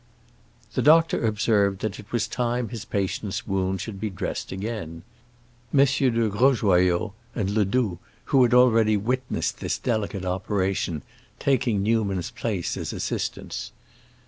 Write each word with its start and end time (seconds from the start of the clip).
The 0.73 0.81
doctor 0.81 1.23
observed 1.27 1.81
that 1.81 1.99
it 1.99 2.11
was 2.11 2.27
time 2.27 2.69
his 2.69 2.85
patient's 2.85 3.45
wound 3.45 3.81
should 3.81 3.99
be 3.99 4.09
dressed 4.09 4.51
again; 4.51 5.03
MM. 5.71 6.11
de 6.15 6.27
Grosjoyaux 6.27 7.13
and 7.35 7.51
Ledoux, 7.51 7.99
who 8.23 8.41
had 8.41 8.55
already 8.55 8.97
witnessed 8.97 9.59
this 9.59 9.77
delicate 9.77 10.25
operation, 10.25 11.03
taking 11.37 11.83
Newman's 11.83 12.31
place 12.31 12.77
as 12.77 12.93
assistants. 12.93 13.73